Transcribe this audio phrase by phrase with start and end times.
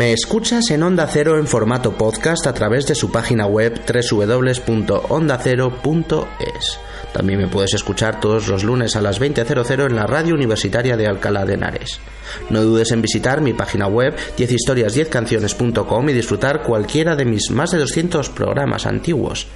[0.00, 6.78] Me escuchas en Onda Cero en formato podcast a través de su página web www.ondacero.es.
[7.12, 11.06] También me puedes escuchar todos los lunes a las 20.00 en la radio universitaria de
[11.06, 12.00] Alcalá de Henares.
[12.48, 17.78] No dudes en visitar mi página web 10historias10canciones.com y disfrutar cualquiera de mis más de
[17.80, 19.48] 200 programas antiguos.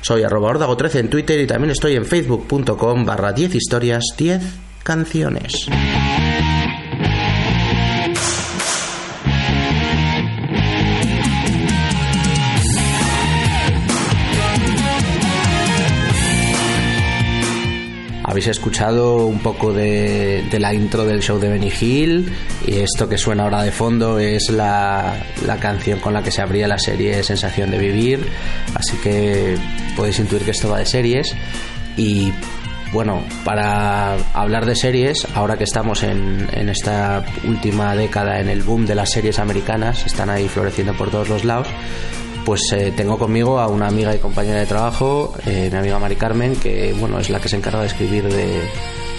[0.00, 3.54] Soy arroba 13 en Twitter y también estoy en facebook.com barra 10
[18.32, 22.32] Habéis escuchado un poco de, la intro del show de Benny Hill
[22.66, 26.40] y esto que suena ahora de fondo es la, la, canción con la que se
[26.40, 28.26] abría la serie Sensación de Vivir,
[28.74, 29.58] así que
[29.94, 31.36] podéis intuir que esto va de series.
[31.98, 32.32] Y
[32.94, 38.62] bueno, para hablar de series, ahora que estamos en, en, esta última década en el
[38.62, 41.68] boom de las series americanas, están ahí floreciendo por todos los lados,
[42.44, 46.16] pues eh, tengo conmigo a una amiga y compañera de trabajo, eh, mi amiga Mari
[46.16, 48.68] Carmen, que bueno, es la que se encarga de escribir de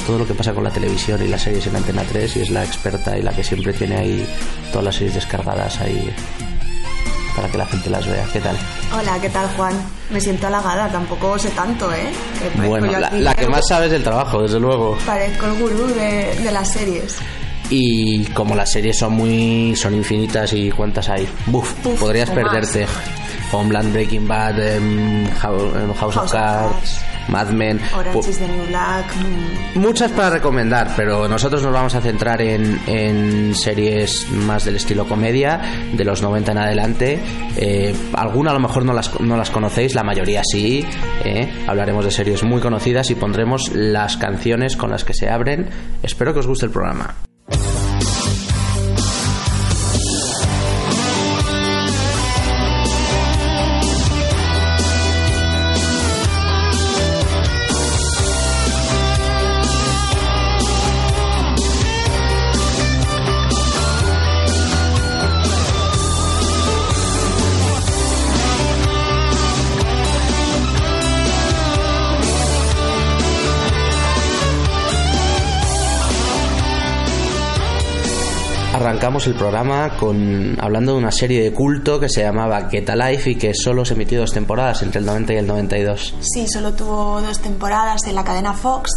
[0.05, 2.49] todo lo que pasa con la televisión y las series en Antena 3 y es
[2.49, 4.27] la experta y la que siempre tiene ahí
[4.71, 6.13] todas las series descargadas ahí
[7.35, 8.25] para que la gente las vea.
[8.31, 8.57] ¿Qué tal?
[8.97, 9.73] Hola, ¿qué tal Juan?
[10.11, 12.11] Me siento halagada, tampoco sé tanto, ¿eh?
[12.67, 14.97] bueno, la, que más sabes del trabajo, desde luego.
[15.05, 17.17] Parezco el gurú de, de las series
[17.69, 22.85] y como las series son muy son infinitas y cuántas hay Buf, podrías perderte.
[23.51, 29.79] Homeland Breaking Bad em, House, of Cards Mad Men Orange is the New Black mm.
[29.79, 35.07] muchas para recomendar pero nosotros nos vamos a centrar en, en series más del estilo
[35.07, 35.61] comedia
[35.93, 37.19] de los 90 en adelante.
[37.55, 40.85] Eh, alguna a lo mejor no las, no las conocéis la mayoría sí
[41.23, 41.63] eh.
[41.67, 45.69] hablaremos de series muy conocidas y pondremos las canciones con las que se abren.
[46.01, 47.13] Espero que os guste el programa
[79.03, 83.31] arrancamos el programa con hablando de una serie de culto que se llamaba Get Life
[83.31, 86.15] y que solo se emitió dos temporadas entre el 90 y el 92.
[86.21, 88.91] Sí, solo tuvo dos temporadas en la cadena Fox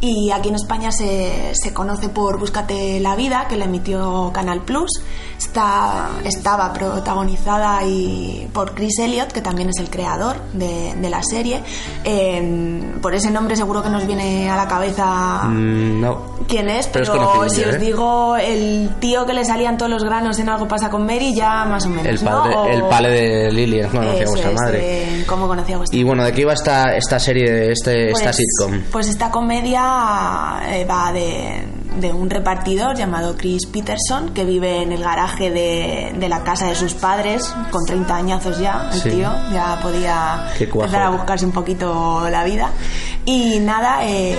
[0.00, 4.60] y aquí en España se, se conoce por Búscate la vida, que la emitió Canal
[4.62, 4.90] Plus.
[5.36, 11.22] Está, estaba protagonizada y por Chris Elliott, que también es el creador de, de la
[11.22, 11.62] serie.
[12.04, 16.22] Em, por ese nombre seguro que nos viene a la cabeza mm, no.
[16.48, 17.78] quién es, pero, si os ¿eh?
[17.78, 21.64] digo el tío que le salían todos los granos en Algo pasa con Mary, ya
[21.64, 22.06] más o menos.
[22.06, 25.24] El padre, el padre de Lily, ¿cómo conocía vuestra madre?
[25.26, 28.82] ¿Cómo conocía vuestra Y bueno, ¿de qué iba esta, esta serie, este, esta pues, sitcom?
[28.90, 29.87] Pues esta comedia
[30.68, 31.28] eh, va de,
[32.00, 36.66] de, un repartidor llamado Chris Peterson que vive en el garaje de, de la casa
[36.66, 41.52] de sus padres con 30 añazos ya, el tío, ya podía empezar a buscarse un
[41.52, 42.70] poquito la vida.
[43.24, 44.34] Y nada, eh,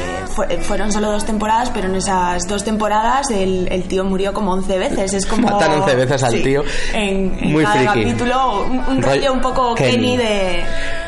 [0.62, 4.80] fueron solo dos temporadas, pero en esas dos temporadas el, el tío murió como 11
[4.80, 5.14] veces.
[5.14, 5.48] Es como.
[5.48, 6.64] Matan 11 veces al tío.
[6.94, 10.64] En, Muy cada capítulo, un, rollo un poco Kenny, de.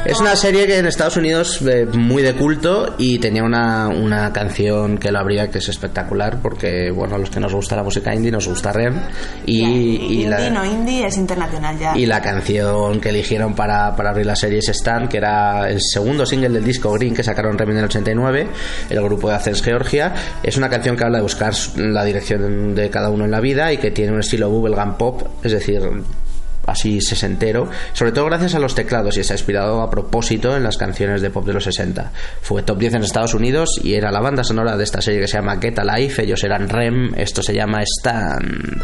[0.05, 4.31] Es una serie que en Estados Unidos eh, muy de culto y tenía una, una
[4.31, 7.83] canción que lo abría que es espectacular porque, bueno, a los que nos gusta la
[7.83, 8.99] música indie nos gusta Rem.
[9.45, 11.97] Y, y, indie, no indie, es internacional ya.
[11.97, 15.79] Y la canción que eligieron para, para abrir la serie es Stan, que era el
[15.81, 18.47] segundo single del disco Green que sacaron Rem en el 89,
[18.89, 20.13] el grupo de Athens, Georgia.
[20.43, 23.71] Es una canción que habla de buscar la dirección de cada uno en la vida
[23.71, 25.81] y que tiene un estilo bubblegum pop, es decir,
[26.65, 30.77] así sesentero, sobre todo gracias a los teclados y está inspirado a propósito en las
[30.77, 32.11] canciones de pop de los 60.
[32.41, 35.27] Fue top 10 en Estados Unidos y era la banda sonora de esta serie que
[35.27, 38.81] se llama Get Life, ellos eran Rem, esto se llama Stand.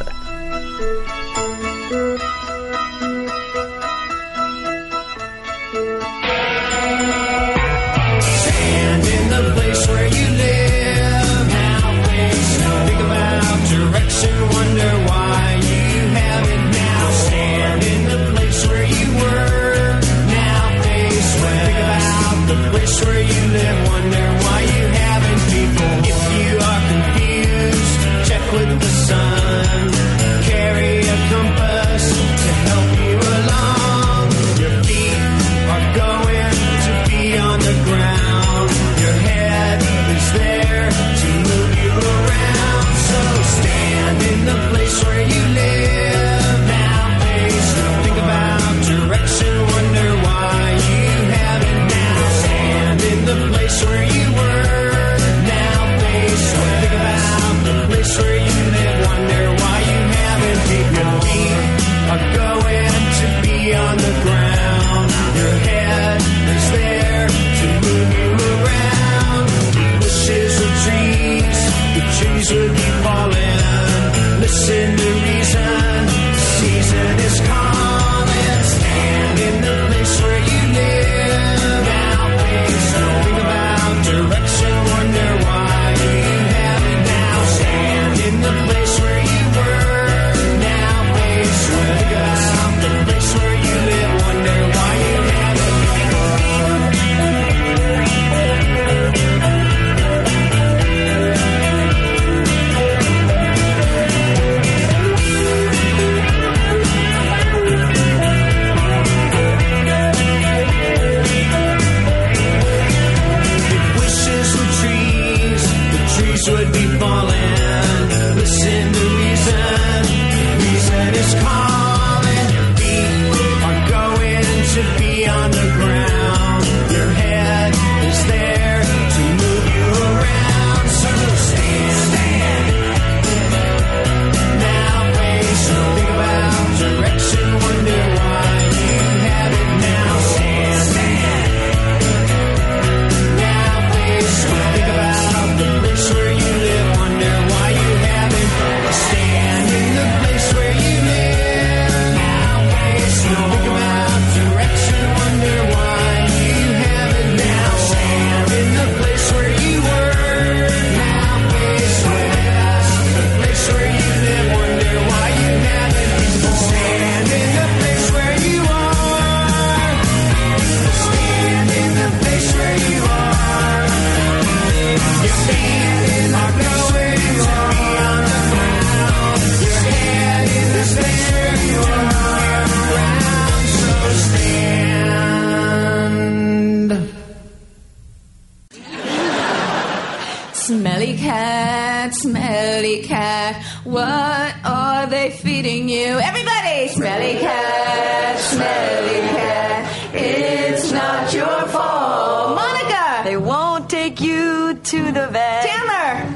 [193.87, 196.19] What are they feeding you?
[196.19, 196.89] Everybody!
[196.89, 202.55] Smelly cat, smelly cat, it's not your fault.
[202.55, 203.21] Monica!
[203.23, 205.65] They won't take you to the vet.
[205.65, 206.33] Chandler!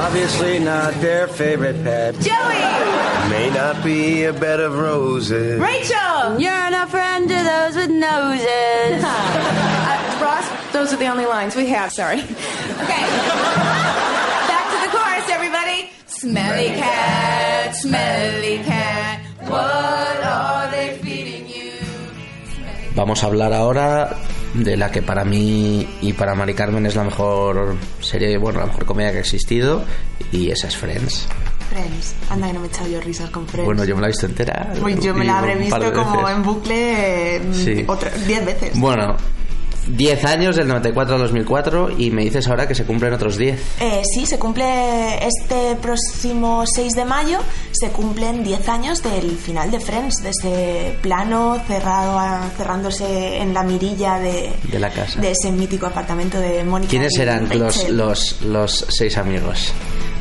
[0.00, 2.14] Obviously not their favorite pet.
[2.16, 3.30] Joey!
[3.30, 5.58] May not be a bed of roses.
[5.58, 6.38] Rachel!
[6.38, 9.70] You're not friend to those with noses.
[10.84, 12.20] Those are the only lines we have, sorry.
[12.20, 13.04] Okay.
[14.50, 15.88] Back to the chorus, everybody.
[16.06, 21.72] Smelly cat, smelly cat, what are they feeding you?
[22.94, 24.14] Vamos a hablar ahora
[24.52, 28.66] de la que para mí y para Mari Carmen es la mejor serie, bueno, la
[28.66, 29.84] mejor comedia que ha existido
[30.32, 31.26] y esa es Friends.
[31.70, 32.14] Friends.
[32.28, 33.64] Anda, que no me he echado yo risas con Friends.
[33.64, 34.74] Bueno, yo me la he visto entera.
[34.82, 36.36] Pues yo me la habré visto como veces.
[36.36, 37.84] en bucle mm, Sí.
[37.88, 38.78] otra- diez veces.
[38.78, 39.16] Bueno,
[39.86, 43.60] 10 años del 94 al 2004 y me dices ahora que se cumplen otros 10.
[43.80, 47.38] Eh, sí, se cumple este próximo 6 de mayo,
[47.72, 53.52] se cumplen 10 años del final de Friends, de ese plano cerrado a- cerrándose en
[53.54, 55.20] la mirilla de, De la casa.
[55.20, 56.90] de ese mítico apartamento de Mónica.
[56.90, 59.72] ¿Quiénes eran los, los, los seis amigos?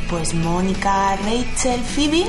[0.10, 2.26] Pues Mónica, Rachel, Phoebe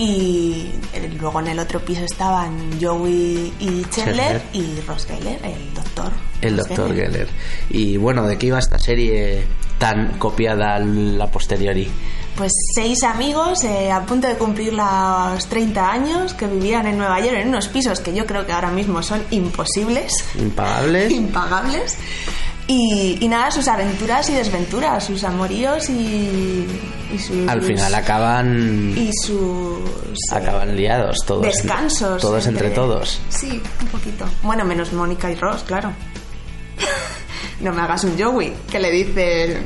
[0.00, 0.72] y
[1.20, 6.10] luego en el otro piso estaban Joey y Chandler y Ross Geller, el doctor.
[6.40, 7.28] El Ross doctor Geller.
[7.68, 9.44] Y bueno, ¿de qué iba esta serie
[9.76, 11.90] tan copiada a la posteriori?
[12.34, 17.20] Pues seis amigos eh, a punto de cumplir los 30 años que vivían en Nueva
[17.20, 21.10] York en unos pisos que yo creo que ahora mismo son imposibles, Impagables.
[21.12, 21.98] impagables.
[22.72, 26.66] Y, y nada, sus aventuras y desventuras, sus amoríos y,
[27.12, 27.48] y sus...
[27.48, 29.80] Al final acaban Y sus...
[29.80, 31.42] eh, acaban liados todos.
[31.42, 32.22] descansos.
[32.22, 33.20] Todos entre, todos.
[33.28, 34.24] Sí, un poquito.
[34.44, 35.92] Bueno, menos Mónica y Ross, claro.
[37.60, 39.62] no me hagas un Joey, que le dice...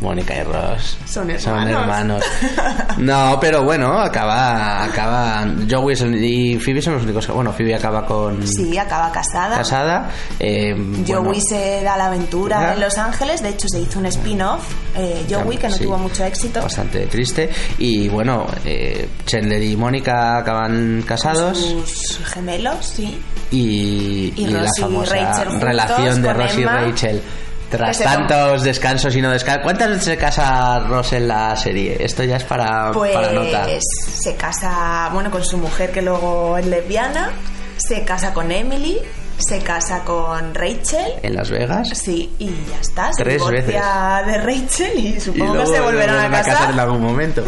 [0.00, 0.96] Mónica y Ross.
[1.06, 1.70] Son hermanos.
[1.80, 2.24] hermanos.
[2.98, 4.84] No, pero bueno, acaba.
[4.84, 7.32] acaba Joey y Phoebe son los únicos que.
[7.32, 8.46] Bueno, Phoebe acaba con.
[8.46, 9.58] Sí, acaba casada.
[9.58, 10.10] Casada.
[10.40, 10.74] eh,
[11.06, 14.64] Joey bueno, se da la aventura en Los Ángeles, de hecho se hizo un spin-off,
[14.96, 16.60] eh, Joey, que no sí, tuvo mucho éxito.
[16.62, 17.50] Bastante triste.
[17.78, 21.58] Y bueno, eh, Chandler y Mónica acaban casados.
[21.58, 23.20] Sus gemelos, sí.
[23.50, 27.22] y, Y y la y famosa juntos relación de Ross y Rachel.
[27.70, 29.62] Tras que se tantos descansos y no descansos.
[29.62, 31.96] ¿Cuántas veces se casa Ross en la serie?
[32.00, 33.66] Esto ya es para, Pues para nota.
[33.80, 37.30] se casa, bueno, con su mujer que luego es lesbiana,
[37.76, 38.98] se casa con Emily,
[39.36, 41.12] se casa con Rachel.
[41.22, 41.88] En Las Vegas.
[41.94, 43.12] Sí, y ya está.
[43.12, 46.70] Se Tres divorcia de Rachel y Y supongo que luego se volverán a vuelven casar.
[46.70, 47.44] en algún momento.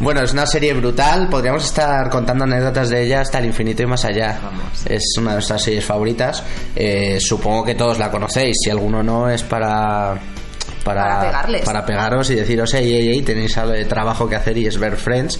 [0.00, 1.28] Bueno, es una serie brutal.
[1.28, 4.38] Podríamos estar contando anécdotas de ella hasta el infinito y más allá.
[4.88, 6.42] Es una de nuestras series favoritas.
[6.76, 8.56] Eh, supongo que todos la conocéis.
[8.62, 10.14] Si alguno no, es para.
[10.84, 11.62] Para, Para pegarles.
[11.62, 14.78] para pegaros y deciros, hey, hey, hey, tenéis algo de trabajo que hacer y es
[14.78, 15.38] ver Friends.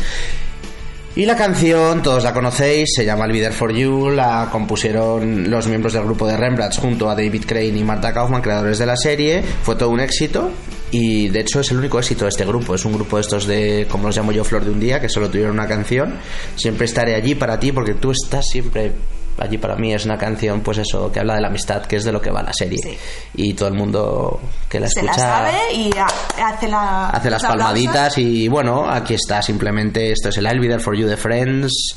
[1.16, 5.50] Y la canción, todos la conocéis, se llama I'll Be There For You, la compusieron
[5.50, 8.86] los miembros del grupo de Rembrandt junto a David Crane y Marta Kaufman, creadores de
[8.86, 10.50] la serie, fue todo un éxito
[10.90, 13.46] y de hecho es el único éxito de este grupo, es un grupo de estos
[13.46, 16.18] de, como los llamo yo, Flor de un Día, que solo tuvieron una canción,
[16.56, 18.92] siempre estaré allí para ti porque tú estás siempre
[19.40, 22.04] allí para mí, es una canción pues eso, que habla de la amistad, que es
[22.04, 22.98] de lo que va la serie Sí.
[23.36, 27.30] y todo el mundo que la Se escucha la sabe y ha- hace la hace
[27.30, 27.64] las aplausos.
[27.66, 31.16] palmaditas y bueno, aquí está simplemente esto es el I'll Be There For You de
[31.16, 31.94] Friends.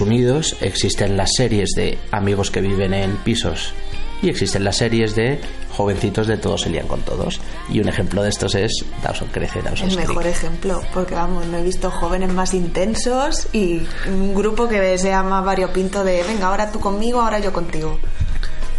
[0.00, 3.74] Estados Unidos existen las series de amigos que viven en pisos
[4.22, 5.38] y existen las series de
[5.76, 7.38] jovencitos de todos se lían con todos.
[7.68, 11.58] Y un ejemplo de estos es Dawson Crece, Dawson El mejor ejemplo, porque vamos, no
[11.58, 16.72] he visto jóvenes más intensos y un grupo que se llama variopinto de venga, ahora
[16.72, 17.98] tú conmigo, ahora yo contigo.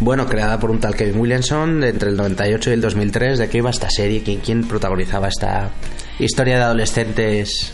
[0.00, 3.38] Bueno, creada por un tal Kevin Williamson entre el 98 y el 2003.
[3.38, 4.24] ¿De qué iba esta serie?
[4.24, 5.70] ¿Quién, quién protagonizaba esta
[6.18, 7.72] historia de adolescentes?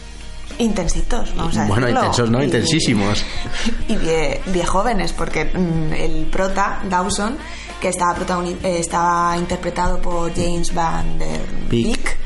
[0.58, 2.00] Intensitos, vamos a Bueno, decirlo.
[2.04, 2.40] intensos, ¿no?
[2.42, 3.24] Y- Intensísimos.
[3.88, 7.36] Y de, de jóvenes, porque mm, el prota, Dawson,
[7.80, 11.86] que estaba, eh, estaba interpretado por James Van Der Beek.
[11.94, 12.16] Beek,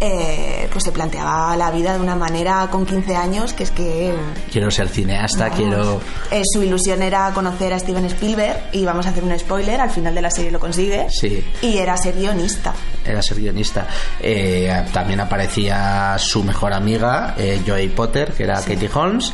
[0.00, 4.12] eh, pues se planteaba la vida de una manera con 15 años que es que
[4.52, 6.00] Quiero ser cineasta, quiero...
[6.30, 9.90] eh, su ilusión era conocer a Steven Spielberg y vamos a hacer un spoiler, al
[9.90, 11.42] final de la serie lo consigue Sí.
[11.62, 12.74] y era ser guionista.
[13.06, 13.86] Era ser guionista.
[14.20, 19.32] Eh, también aparecía su mejor amiga, eh, Joey Potter, que era Katie Holmes.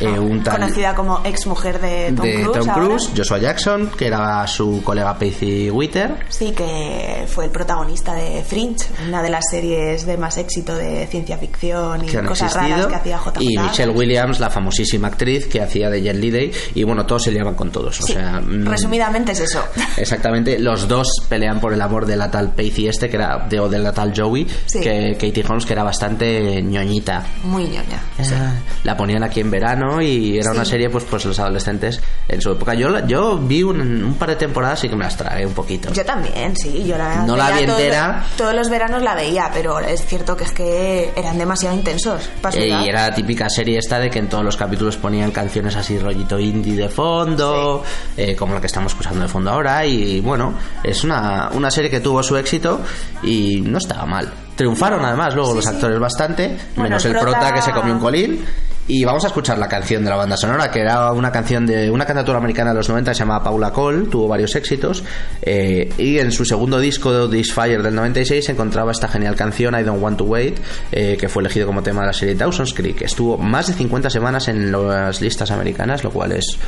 [0.00, 2.58] Eh, un tal Conocida como ex mujer de Tom de Cruise.
[2.66, 2.74] Tom.
[2.74, 6.16] Cruise, Joshua Jackson, que era su colega Pacey Witter.
[6.28, 11.06] Sí, que fue el protagonista de Fringe, una de las series de más éxito de
[11.06, 13.42] ciencia ficción y que cosas raras existido que hacía JJ.
[13.42, 17.32] y Michelle Williams la famosísima actriz que hacía de Jen Liddy y bueno todos se
[17.32, 19.62] liaban con todos o Sí, sea mm, resumidamente es eso.
[19.96, 23.60] Exactamente, los dos pelean por el amor de la tal Pacey este, que era de,
[23.60, 24.80] o de la tal Joey, Sí.
[24.80, 27.24] que Katie Holmes, que era bastante ñoñita.
[27.44, 28.02] Muy ñoña.
[28.18, 28.52] Ah,
[28.84, 32.50] La ponían aquí en verano y era una serie, pues, pues los adolescentes en su
[32.52, 32.74] época.
[32.74, 35.90] Yo, yo vi un, un par de temporadas y que me las tragué un poquito.
[35.92, 38.24] Yo también, sí, yo la No la vi entera.
[38.36, 42.28] Todos los veranos la veía, pero es cierto que es que eran demasiado intensos.
[42.54, 45.76] Eh, y era la típica serie esta de que en todos los capítulos ponían canciones
[45.76, 47.82] así rollito indie de fondo,
[48.16, 49.86] eh, como la que estamos escuchando de fondo ahora.
[49.86, 52.80] Y bueno, es una, una serie que tuvo su éxito
[53.22, 54.30] y no estaba mal.
[54.56, 55.70] Triunfaron además luego Sí, los sí.
[55.70, 57.38] actores bastante, Bueno, menos el el prota...
[57.38, 58.44] prota que se comió un colín.
[58.92, 61.88] Y vamos a escuchar la canción de la banda sonora, que era una canción de
[61.88, 65.04] una cantautora americana de los 90 que se llamaba Paula Cole, tuvo varios éxitos.
[65.42, 69.78] eh, y en su segundo disco, This Fire del 96, se encontraba esta genial canción,
[69.78, 70.58] I Don't Want to Wait,
[70.90, 73.02] eh, que fue elegido como tema de la serie Dawson's Creek.
[73.02, 76.58] Estuvo más de 50 semanas en las listas americanas, lo cual es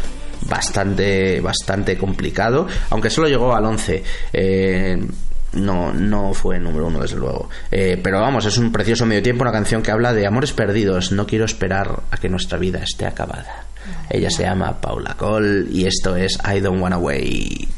[0.49, 4.05] bastante, bastante complicado, aunque solo llegó al 11.
[4.33, 4.97] Eh,
[5.53, 7.49] no, no fue número uno, desde luego.
[7.71, 11.13] Eh, pero vamos, es un precioso medio tiempo, una canción que habla de amores perdidos.
[11.13, 13.65] No quiero esperar a que nuestra vida esté acabada.
[14.09, 17.69] Ella se llama Paula Cole y esto es I Don't Wanna Wait.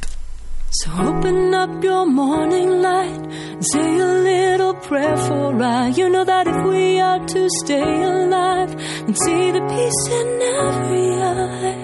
[0.71, 5.91] So open up your morning light and say a little prayer for I.
[5.91, 8.75] You know that if we are to stay alive
[9.07, 11.84] and see the peace in every eye.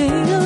[0.00, 0.37] Are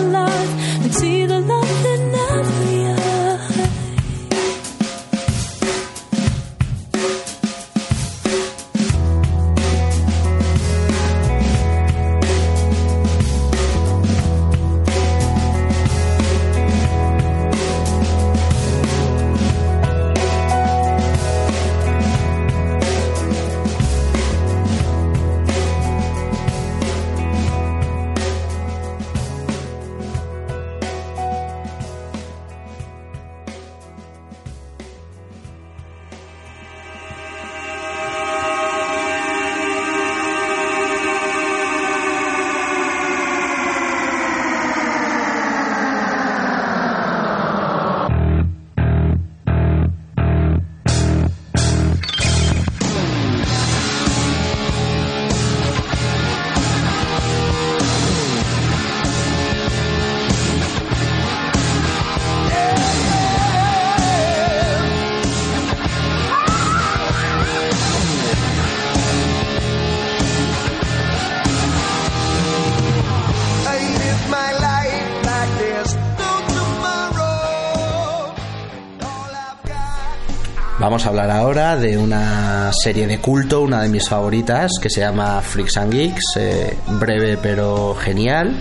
[81.12, 85.76] hablar ahora de una serie de culto, una de mis favoritas, que se llama Freaks
[85.76, 88.56] and Geeks, eh, breve pero genial.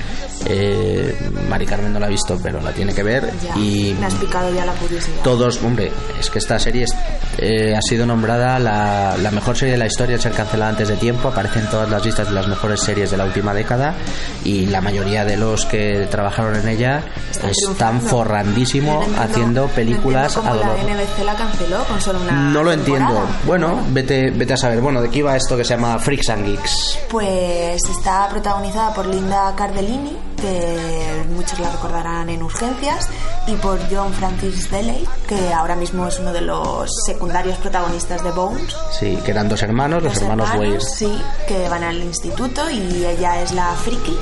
[0.48, 1.16] Eh,
[1.50, 3.30] Mari Carmen no la ha visto, pero la tiene que ver.
[3.44, 5.22] Ya, y me has picado ya la curiosidad.
[5.24, 6.96] todos, hombre, es que esta serie es-
[7.42, 10.88] eh, ha sido nombrada la, la mejor serie de la historia en ser cancelada antes
[10.88, 11.28] de tiempo.
[11.30, 13.96] Aparece en todas las listas de las mejores series de la última década
[14.44, 20.38] y la mayoría de los que trabajaron en ella Están están forrandísimo entiendo- haciendo películas
[20.38, 20.86] no a entiendo dolor.
[20.86, 23.08] la NBC la canceló con solo una No lo entiendo.
[23.08, 23.36] temporada.
[23.46, 24.80] Bueno, vete, vete a saber.
[24.82, 27.00] Bueno, ¿de qué iba esto que se llama Freaks and Geeks?
[27.10, 33.08] Pues está protagonizada por Linda Cardellini, que muchos la recordarán en Urgencias,
[33.48, 38.32] y por John Francis Daley, que ahora mismo es uno de los secundarios protagonistas de
[38.32, 38.76] Bones.
[39.00, 40.80] Sí, que eran dos hermanos, los, hermanos, Wade.
[40.82, 41.12] sí,
[41.48, 44.18] que van al instituto y ella es la friki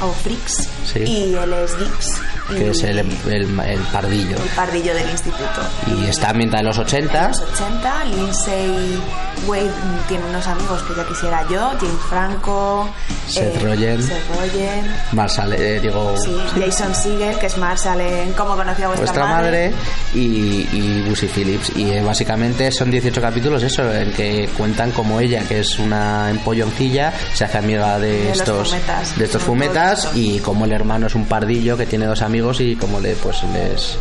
[0.00, 0.98] o freaks Sí.
[1.00, 4.36] y él es geeks Que y es el, el, el pardillo.
[4.36, 5.60] el pardillo del instituto.
[5.86, 7.18] Y está ambientada en los 80.
[7.24, 9.02] En los 80, Lindsay
[9.46, 9.70] Wade
[10.08, 12.88] tiene unos amigos que ya quisiera yo, James Franco,
[13.26, 14.02] Seth Rogen.
[14.02, 18.88] Seth Rogen, Marshall, eh, digo, sí, Jason Segel, que es Marshall en Cómo conocí a
[18.88, 19.72] vuestra, vuestra madre
[20.14, 21.76] y, y Lucy Phillips.
[21.76, 26.30] Y eh, básicamente son 18 capítulos, eso, en que cuentan como ella, que es una
[26.30, 29.18] empolloncilla, se hace amiga de, estos fumetas.
[29.18, 32.76] de estos fumetas y como el hermano es un pardillo que tiene dos amigos y
[32.76, 33.98] como le pues les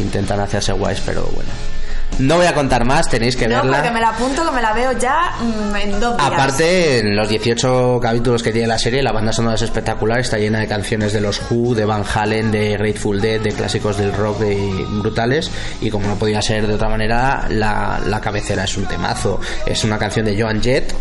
[0.00, 1.75] intentan hacerse guays, pero bueno.
[2.18, 3.76] No voy a contar más, tenéis que No, verla.
[3.76, 6.32] porque me la apunto, que me la veo ya mm, en dos días.
[6.32, 10.38] Aparte, en los 18 capítulos que tiene la serie, la banda sonora es espectacular, está
[10.38, 14.14] llena de canciones de los Who, de Van Halen, de Grateful Dead, de clásicos del
[14.14, 14.56] rock de
[15.00, 15.50] brutales,
[15.82, 19.38] y como no podía ser de otra manera, la, la cabecera es un temazo.
[19.66, 20.94] Es una canción de Joan Jett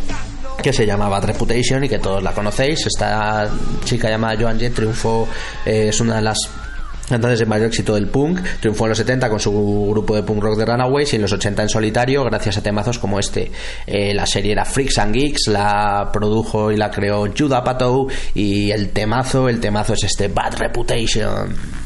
[0.62, 2.86] que se llama Bad Reputation y que todos la conocéis.
[2.88, 3.48] Esta
[3.84, 5.28] chica llamada Joan Jett triunfó,
[5.66, 6.38] eh, es una de las
[7.08, 10.42] cantantes de mayor éxito del punk, triunfó en los 70 con su grupo de punk
[10.42, 13.52] rock de Runaways y en los 80 en solitario gracias a temazos como este.
[13.86, 18.72] Eh, la serie era Freaks and Geeks, la produjo y la creó Judah Apatow y
[18.72, 21.85] el temazo, el temazo es este Bad Reputation.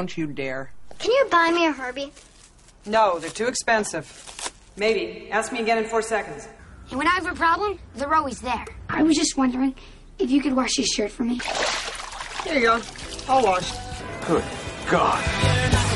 [0.00, 0.70] Don't you dare.
[0.98, 2.10] Can you buy me a Herbie?
[2.86, 4.06] No, they're too expensive.
[4.74, 5.30] Maybe.
[5.30, 6.48] Ask me again in four seconds.
[6.88, 8.64] And when I have a problem, they're always there.
[8.88, 9.74] I was just wondering
[10.18, 11.38] if you could wash his shirt for me.
[12.44, 12.80] Here you go.
[13.28, 13.70] I'll wash.
[14.26, 14.42] Good
[14.88, 15.89] God.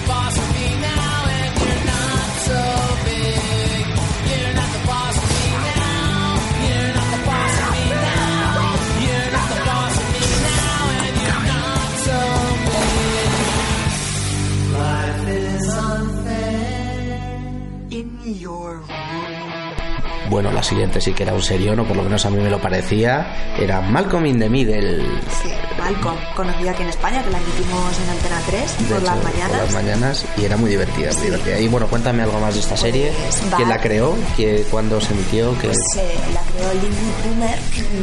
[20.31, 22.49] Bueno, la siguiente sí que era un serión, o por lo menos a mí me
[22.49, 23.55] lo parecía.
[23.59, 25.03] Era Malcolm in the Middle.
[25.43, 29.49] Sí, Malcolm, conocida aquí en España, que la emitimos en Antena 3 por las mañanas.
[29.51, 30.27] Por las mañanas.
[30.39, 31.61] Y era muy divertida, muy divertida.
[31.61, 33.13] Y bueno, cuéntame algo más de esta serie.
[33.13, 34.15] Pues, ¿Quién la creó?
[34.37, 35.53] ¿Qué, ¿Cuándo se emitió?
[35.59, 37.59] ¿Qué- Pues eh, la creó Lily Brunner,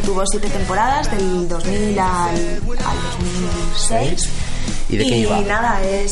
[0.06, 4.30] tuvo siete temporadas, del 2000 al, al 2006.
[4.90, 5.40] ¿Y de qué iba?
[5.42, 6.12] nada, es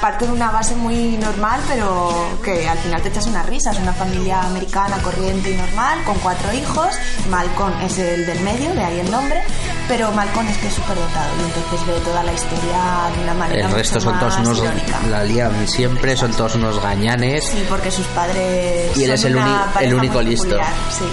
[0.00, 2.10] parte de una base muy normal, pero
[2.44, 3.78] que al final te echas unas risas.
[3.78, 6.88] Una familia americana corriente y normal, con cuatro hijos.
[7.30, 9.40] Malcolm es el del medio, de ahí el nombre.
[9.88, 13.34] Pero Malcolm es que es súper dotado y entonces ve toda la historia de una
[13.34, 14.58] manera El resto mucho son todos unos.
[14.58, 15.00] irónica.
[15.10, 17.44] La lían siempre, son todos unos gañanes.
[17.44, 18.96] Sí, porque sus padres.
[18.96, 20.56] Y él es son el una el único listo.
[20.96, 21.04] Sí.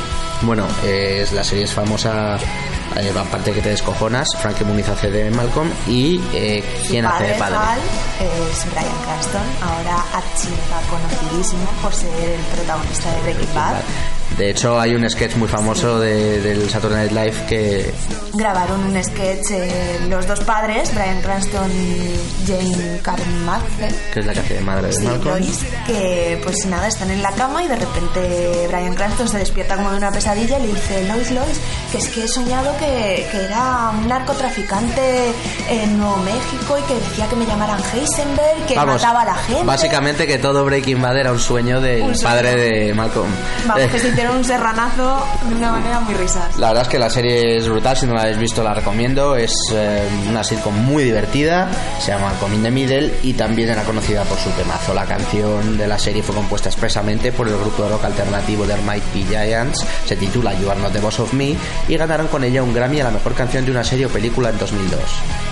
[0.43, 2.37] Bueno, eh, es- la serie es famosa.
[2.95, 7.33] Eh, aparte que te descojonas, Frankie Muniz hace de Malcolm y eh, ¿quién hace de
[7.33, 7.57] padre?
[7.57, 7.79] Hal
[8.19, 13.75] es Brian Cranston, ahora archiva conocidísimo por ser el protagonista de Breaking Bad.
[14.37, 17.91] De hecho, hay un sketch muy famoso de- del Saturday Night Live que
[18.33, 23.95] Grabaron un sketch eh, los dos padres, Brian Cranston y Jane Carmichael.
[24.13, 25.39] que es la que hace de madre de Sí, Malcolm.
[25.39, 29.75] Lois, que pues nada, están en la cama y de repente Brian Cranston se despierta
[29.75, 31.59] como de una pesadilla y le dice, Lois, Lois,
[31.91, 35.31] que es que he soñado que, que era un narcotraficante
[35.69, 39.35] en Nuevo México y que decía que me llamaran Heisenberg, que Vamos, mataba a la
[39.35, 39.63] gente.
[39.63, 42.35] Básicamente que todo Breaking Bad era un sueño del Un sueño.
[42.35, 43.31] padre de Malcolm.
[43.65, 46.57] Vamos, que se hicieron un serranazo de una manera muy risas.
[46.57, 49.35] La verdad es que la serie es brutal, si no la habéis visto la recomiendo.
[49.35, 54.23] Es eh, una sitcom muy divertida, se llama in the Middle y también era conocida
[54.23, 54.93] por su temazo.
[54.93, 58.75] La canción de la serie fue compuesta expresamente por el grupo de rock alternativo de
[58.77, 61.55] Mighty Giants, se titula You Are Not the Boss of Me
[61.87, 64.49] y ganaron con ella un Grammy a la mejor canción de una serie o película
[64.49, 64.99] en 2002.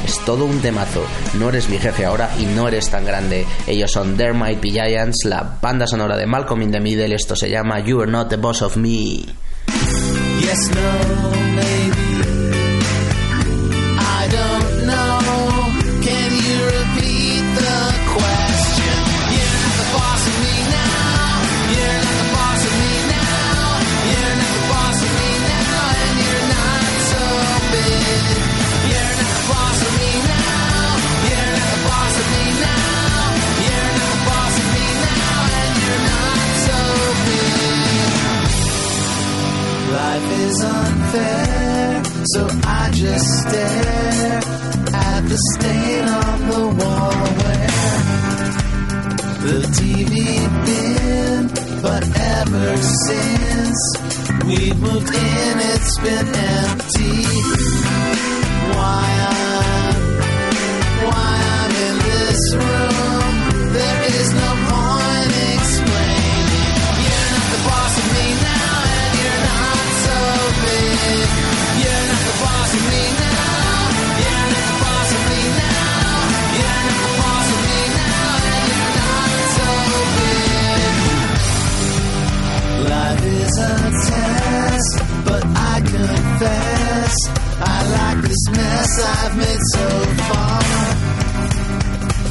[0.05, 1.03] Es todo un temazo,
[1.35, 3.45] no eres mi jefe ahora y no eres tan grande.
[3.67, 7.49] Ellos son The Mighty Giants, la banda sonora de Malcolm in the Middle, esto se
[7.49, 9.27] llama You Are Not the Boss of Of me.
[9.67, 12.04] Yes, no, maybe.
[45.35, 47.67] The stain on the wall where
[49.43, 50.15] the TV
[50.65, 51.43] been.
[51.81, 53.81] But ever since
[54.45, 57.23] we've moved in, it's been empty.
[58.75, 59.54] Why I'm,
[88.57, 89.87] mess I've made so
[90.29, 90.61] far.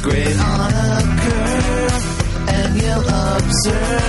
[0.01, 1.15] Great on a
[2.57, 4.04] and you'll observe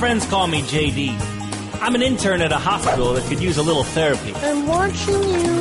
[0.00, 1.12] friends call me JD.
[1.82, 4.32] I'm an intern at a hospital that could use a little therapy.
[4.34, 5.60] I'm watching you.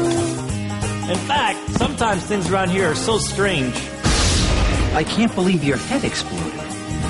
[1.12, 3.76] In fact, sometimes things around here are so strange.
[4.96, 6.54] I can't believe your head exploded.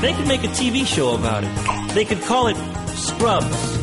[0.01, 1.93] They could make a TV show about it.
[1.93, 2.57] They could call it
[2.97, 3.77] Scrubs.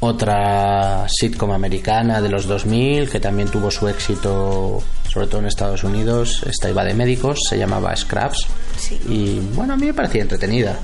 [0.00, 4.82] Otra sitcom americana de los 2000 que también tuvo su éxito,
[5.12, 6.42] sobre todo en Estados Unidos.
[6.46, 8.46] Esta iba de médicos, se llamaba Scraps.
[8.78, 9.00] Sí.
[9.08, 10.78] Y bueno, a mí me parecía entretenida.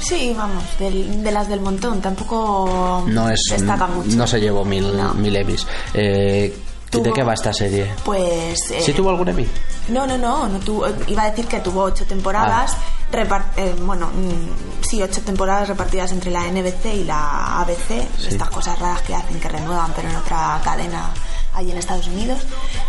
[0.00, 2.00] Sí, vamos, del- de las del montón.
[2.00, 4.16] Tampoco No es destaca mucho.
[4.16, 5.66] no se llevó mil, mil Emmys.
[5.94, 6.56] Eh,
[6.90, 7.86] ¿De qué va esta serie?
[8.04, 8.58] Pues.
[8.72, 9.46] eh, ¿Sí tuvo algún Emmy?
[9.90, 12.72] No, no, no, no tuvo, iba a decir que tuvo ocho temporadas,
[13.12, 13.44] Ah.
[13.56, 18.76] eh, bueno, mm, sí, ocho temporadas repartidas entre la NBC y la ABC, estas cosas
[18.78, 21.10] raras que hacen que renuevan, pero en otra cadena
[21.54, 22.40] allí en Estados Unidos.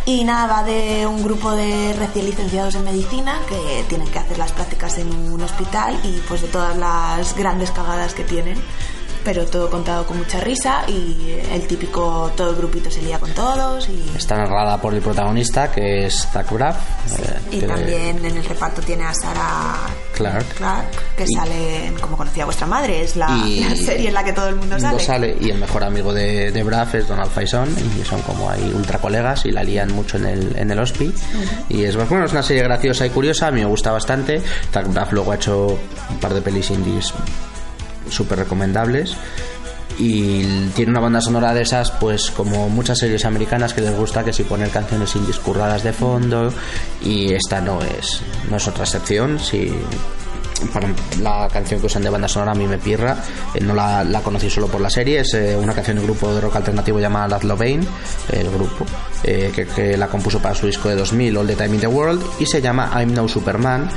[0.06, 4.38] Y nada, va de un grupo de recién licenciados en medicina que tienen que hacer
[4.38, 8.58] las prácticas en un hospital y pues de todas las grandes cagadas que tienen.
[9.24, 13.30] Pero todo contado con mucha risa y el típico todo el grupito se lía con
[13.32, 16.78] todos y Está narrada por el protagonista, que es Zach Braff.
[17.20, 19.78] eh, Y que- también en el reparto tiene a Sarah
[20.16, 20.46] Clark.
[20.56, 24.14] Clark, que Y- sale en Como conocía vuestra madre, es la, Y- la serie en
[24.16, 27.30] la que todo el mundo sale, y el mejor amigo de, de Braff es Donald
[27.32, 27.70] Faison
[28.00, 31.14] y son como ahí ultra colegas y la lían mucho en el, en el hospi
[31.70, 34.42] y es bueno es una serie graciosa y curiosa a mí me gusta bastante
[34.74, 35.78] Zach Braff luego ha hecho
[36.10, 37.14] un par de pelis indies
[38.10, 39.16] súper recomendables.
[40.00, 40.44] Y
[40.74, 44.32] tiene una banda sonora de esas pues como muchas series americanas que les gusta que
[44.32, 46.52] si poner canciones indies curradas de fondo
[47.04, 49.72] y esta no es no es otra excepción si
[50.74, 50.90] para
[51.20, 53.18] la canción que usan de banda sonora a mí me pirra.
[53.54, 55.20] Eh, no la, la conocí solo por la serie.
[55.20, 57.86] Es eh, una canción del grupo de rock alternativo llamada Laz Lovain
[58.32, 58.86] el grupo
[59.24, 61.88] eh, que, que la compuso para su disco de 2000 All the Time in the
[61.88, 63.90] World y se llama I'm No Superman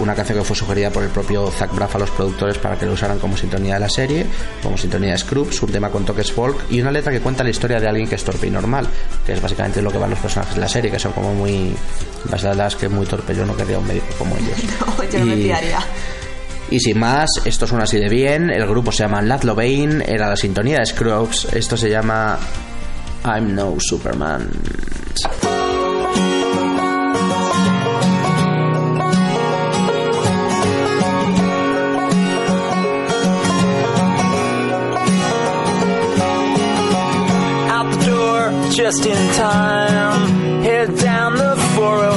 [0.00, 2.86] una canción que fue sugerida por el propio Zach Braff a los productores para que
[2.86, 4.26] lo usaran como sintonía de la serie
[4.62, 7.50] como sintonía de Scrubs un tema con toques folk y una letra que cuenta la
[7.50, 8.86] historia de alguien que es torpe y normal
[9.26, 11.74] que es básicamente lo que van los personajes de la serie que son como muy
[12.30, 14.58] basadas que es muy torpe yo no querría un médico como ellos.
[14.82, 15.36] No, yo no me
[16.70, 18.50] Y- sin más, esto suena así de bien.
[18.50, 21.48] El grupo se llama Laz Lovain, era la sintonía de Scrubs.
[21.52, 22.38] Esto se llama
[23.24, 24.50] I'm No Superman.
[37.74, 40.62] out the door just in time.
[40.62, 42.11] Head down the 405.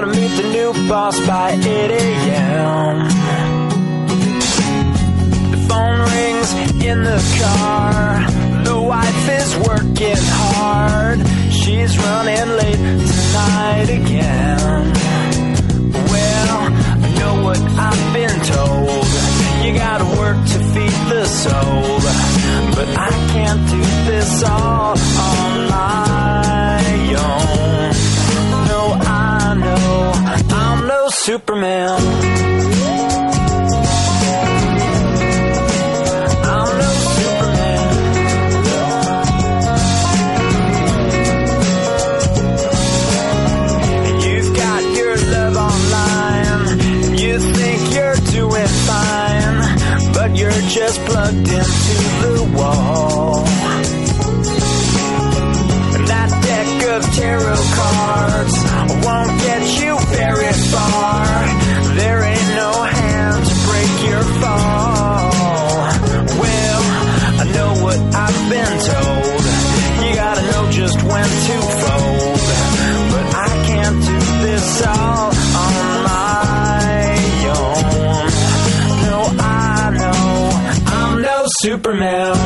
[0.00, 3.08] Gotta meet the new boss by 8 a.m.
[5.50, 6.50] The phone rings
[6.82, 8.24] in the car.
[8.64, 11.18] The wife is working hard.
[11.52, 12.80] She's running late
[13.12, 14.94] tonight again.
[15.92, 16.58] Well,
[17.04, 19.04] I know what I've been told.
[19.66, 22.00] You gotta work to feed the soul.
[22.74, 27.59] But I can't do this all on my own.
[47.94, 53.38] You're too fine But you're just plugged into the wall.
[55.94, 58.54] And that deck of tarot cards
[59.04, 61.19] won't get you very far.
[81.70, 82.39] Superman.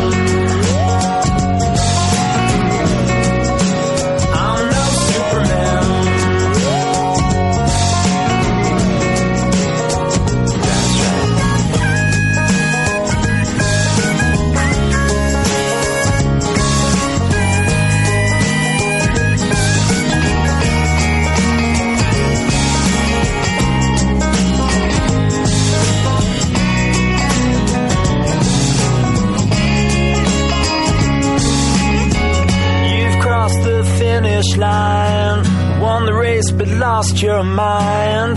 [36.56, 38.36] But lost your mind.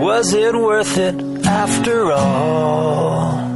[0.00, 1.14] Was it worth it
[1.46, 3.46] after all?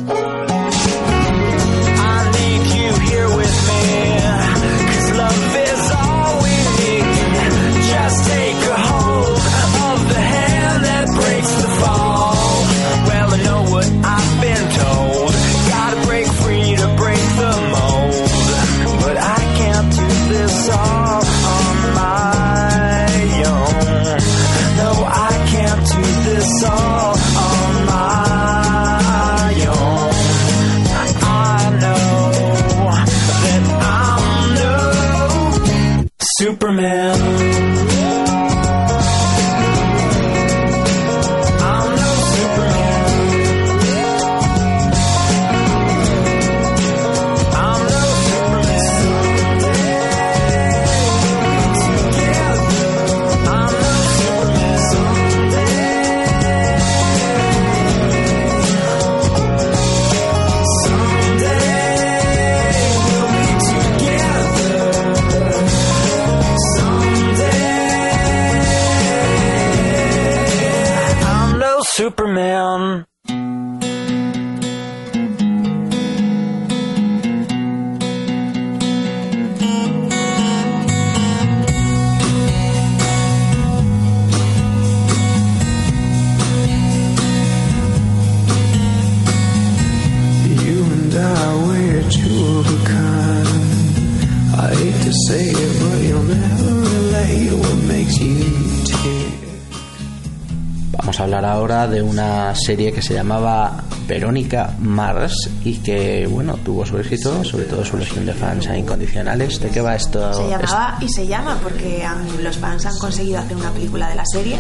[101.87, 107.65] De una serie que se llamaba Verónica Mars y que, bueno, tuvo su éxito, sobre
[107.65, 109.61] todo su legión de fans incondicionales.
[109.61, 110.33] ¿De qué va esto?
[110.35, 112.05] Se llamaba y se llama porque
[112.43, 114.57] los fans han conseguido hacer una película de la serie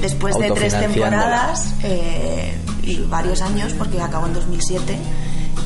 [0.00, 2.54] después de tres temporadas eh,
[2.90, 4.98] y varios años porque acabó en 2007.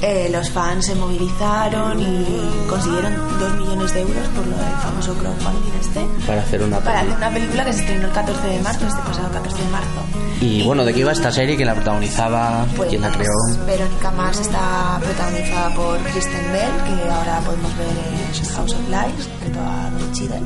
[0.03, 2.27] eh, los fans se movilizaron y
[2.68, 6.99] consiguieron dos millones de euros por lo del famoso crowdfunding este Para hacer una para
[7.01, 7.27] hacer película.
[7.29, 10.01] una película que se estrenó el 14 de marzo, este pasado 14 de marzo.
[10.41, 11.57] Y bueno, ¿de qué iba esta serie?
[11.57, 12.66] ¿Quién la protagonizaba?
[12.77, 13.31] Pues ¿Quién la creó?
[13.66, 19.29] Verónica Mars está protagonizada por Kristen Bell, que ahora podemos ver en House of Lies,
[19.43, 20.43] junto a Cheadle.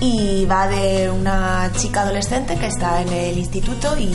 [0.00, 4.10] Y va de una chica adolescente que está en el instituto y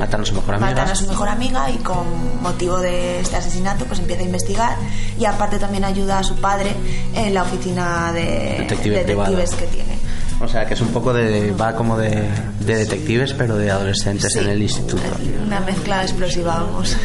[0.00, 0.70] Mataron a su mejor amiga.
[0.70, 4.76] matan a su mejor amiga y con motivo de este asesinato pues empieza a investigar
[5.18, 6.74] y aparte también ayuda a su padre
[7.14, 9.30] en la oficina de Detective privado.
[9.30, 10.00] detectives que tiene.
[10.42, 11.52] O sea, que es un poco de.
[11.52, 12.26] va como de,
[12.60, 15.02] de detectives, pero de adolescentes en el instituto.
[15.46, 16.96] Una mezcla explosiva, vamos.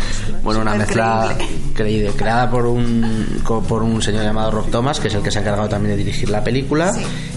[0.41, 1.35] Bueno, una mezcla
[1.73, 2.11] creíble.
[2.15, 5.41] creada por un, por un señor llamado Rob Thomas, que es el que se ha
[5.41, 6.93] encargado también de dirigir la película.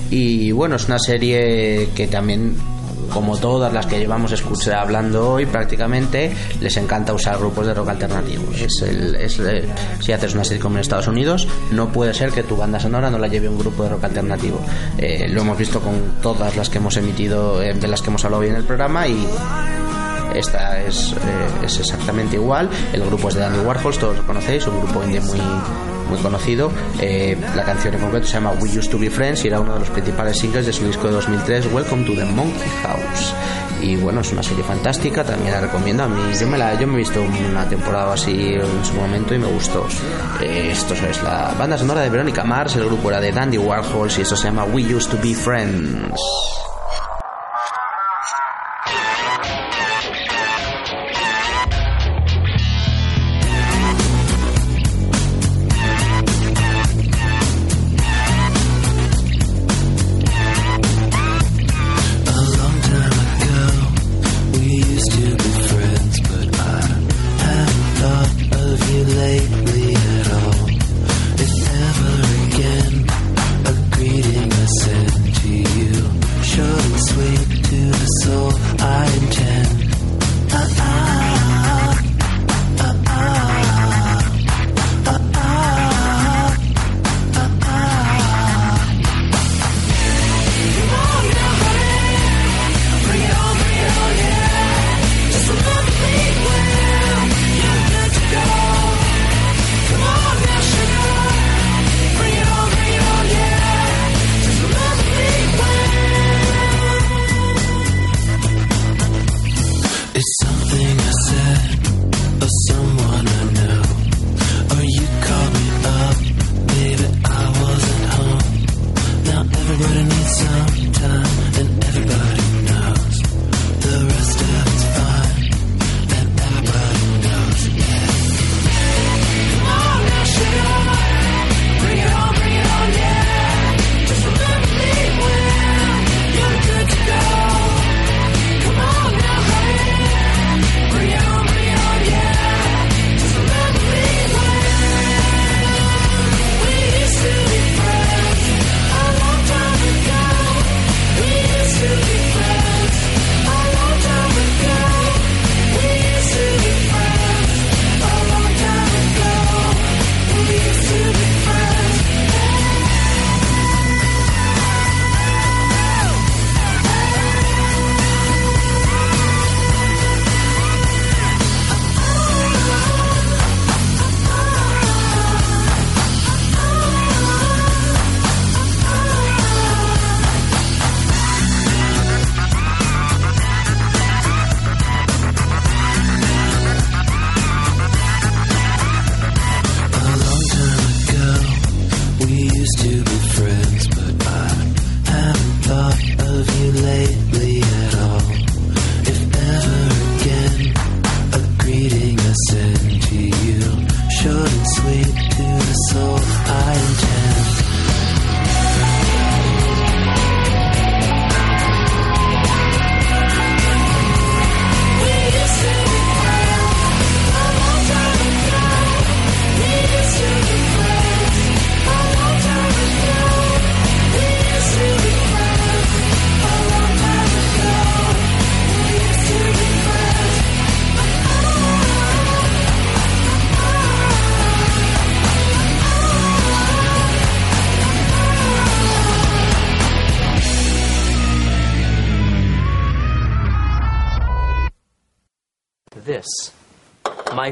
[0.09, 2.55] Y bueno, es una serie que también,
[3.13, 7.91] como todas las que llevamos escucha, hablando hoy prácticamente, les encanta usar grupos de rock
[7.91, 8.45] alternativo.
[8.53, 9.41] Es el, es,
[10.01, 13.11] si haces una serie como en Estados Unidos, no puede ser que tu banda sonora
[13.11, 14.61] no la lleve un grupo de rock alternativo.
[14.99, 18.25] Eh, lo hemos visto con todas las que hemos emitido, eh, de las que hemos
[18.25, 19.27] hablado hoy en el programa y
[20.35, 22.69] esta es, eh, es exactamente igual.
[22.93, 25.41] El grupo es de Dandy Warhols, todos lo conocéis, un grupo indie muy,
[26.09, 26.71] muy conocido.
[27.01, 29.75] Eh, la canción en concreto se llama We Used to Be Friends y era uno
[29.75, 33.35] de los principales singles de su disco de 2003, Welcome to the Monkey House.
[33.81, 36.03] Y bueno, es una serie fantástica, también la recomiendo.
[36.03, 39.35] A mí, yo me, la, yo me he visto una temporada así en su momento
[39.35, 39.87] y me gustó.
[40.41, 44.19] Eh, esto es la banda sonora de Verónica Mars, el grupo era de Dandy Warhols
[44.19, 46.68] y esto se llama We Used to Be Friends.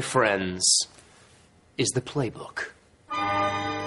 [0.07, 0.63] Friends,
[1.77, 2.69] is the playbook.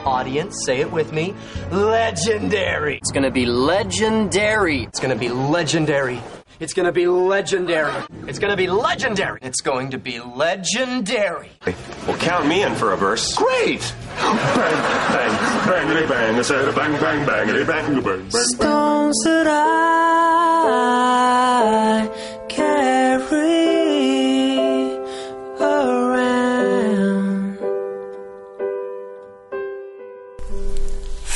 [0.05, 1.35] Audience, say it with me.
[1.71, 2.99] Legendary.
[2.99, 4.85] It's gonna be legendary.
[4.85, 6.21] It's gonna be legendary.
[6.61, 7.97] It's gonna be legendary.
[8.29, 9.39] It's gonna be legendary.
[9.41, 11.51] It's going to be legendary.
[12.07, 13.35] Well, count me in for a verse.
[13.35, 13.81] Great!
[14.16, 15.33] Bang, bang,
[15.66, 16.35] bangity bang.
[16.37, 18.31] I said bang, bang, bangity bang, bang, bang, bang.
[18.31, 20.21] Stones that I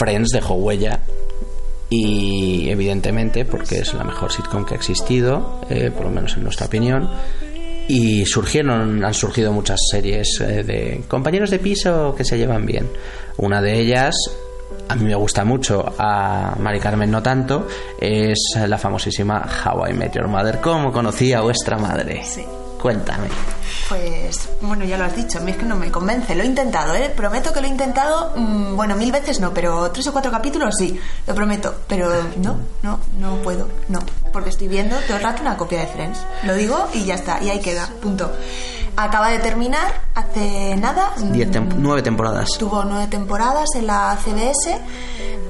[0.04, 1.00] Friends dejó huella
[1.88, 6.42] y evidentemente porque es la mejor sitcom que ha existido, eh, por lo menos en
[6.42, 7.08] nuestra opinión.
[7.88, 12.86] Y surgieron, han surgido muchas series eh, de compañeros de piso que se llevan bien.
[13.38, 14.14] Una de ellas,
[14.88, 17.66] a mí me gusta mucho, a Mari Carmen no tanto,
[17.98, 20.60] es la famosísima How I Met Your Mother.
[20.60, 22.22] ¿Cómo conocí a vuestra madre?
[22.24, 22.44] Sí.
[22.84, 23.28] Cuéntame.
[23.88, 26.34] Pues bueno, ya lo has dicho, a mí es que no me convence.
[26.34, 27.08] Lo he intentado, ¿eh?
[27.08, 30.74] Prometo que lo he intentado, mm, bueno, mil veces no, pero tres o cuatro capítulos
[30.76, 31.74] sí, lo prometo.
[31.88, 34.00] Pero no, no, no puedo, no.
[34.34, 36.18] Porque estoy viendo todo el rato una copia de Friends.
[36.42, 38.30] Lo digo y ya está, y ahí queda, punto.
[38.96, 41.10] Acaba de terminar hace nada.
[41.18, 42.48] Diez tem- nueve temporadas.
[42.58, 44.80] Tuvo nueve temporadas en la CBS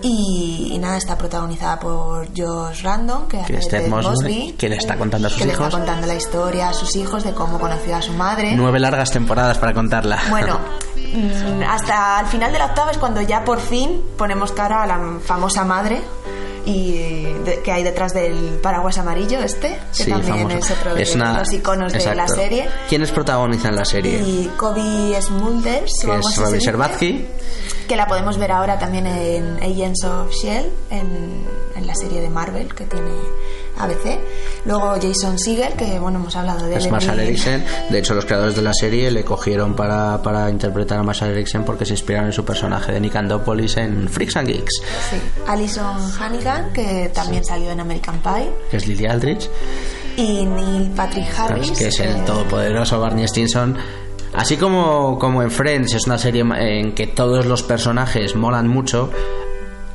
[0.02, 4.96] y, y nada, está protagonizada por Josh Random, que, Que hace Mosby, que le está
[4.96, 5.66] contando a sus que le hijos.
[5.66, 8.52] está contando la historia a sus hijos de cómo conoció a su madre.
[8.56, 10.20] Nueve largas temporadas para contarla.
[10.30, 10.58] Bueno,
[10.96, 14.86] mm, hasta el final de la octava es cuando ya por fin ponemos cara a
[14.86, 16.02] la famosa madre
[16.66, 20.56] y de- que hay detrás del paraguas amarillo este, que Sí, también famoso.
[20.58, 22.68] es otro de Es una- los iconos de la serie.
[22.88, 24.18] ¿Quiénes protagonizan la serie?
[24.20, 27.26] Y Kobe Smulders, que es Robbie dice, Sherbatsky.
[27.88, 31.44] que la podemos ver ahora también en Agents of Shield, en,
[31.76, 33.10] en la serie de Marvel que tiene
[33.78, 34.18] ABC.
[34.66, 37.64] Luego Jason Segel, que bueno, hemos hablado de él Es Marshall Eriksen.
[37.90, 41.64] De hecho, los creadores de la serie le cogieron para, para interpretar a Marshall Eriksen
[41.64, 44.74] porque se inspiraron en su personaje de Nick Andopolis en Freaks and Geeks,
[45.10, 45.16] Sí.
[45.46, 48.50] Alison Hannigan, que también salió en American Pie.
[48.70, 49.50] que es Lily Aldrich,
[50.16, 51.72] Y Neil Patrick Harris.
[51.72, 53.76] que es el que- todopoderoso Barney Stinson.
[54.32, 59.10] Así como, como en Friends es una serie en que todos los personajes molan mucho,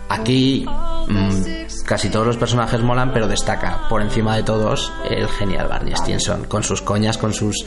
[0.08, 0.66] aquí
[1.08, 1.59] mm,
[1.90, 6.44] casi todos los personajes molan, pero destaca por encima de todos el genial Barney Stinson,
[6.46, 7.66] con sus coñas, con sus...